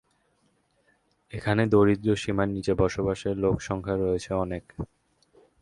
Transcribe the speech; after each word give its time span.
এখানে 1.33 1.61
দারিদ্র 1.71 2.09
সীমার 2.15 2.49
নিচে 2.55 2.73
বসবাসের 2.81 3.35
লোকসংখ্যা 3.43 3.95
রয়েছে 3.97 4.31
অনেক। 4.43 4.63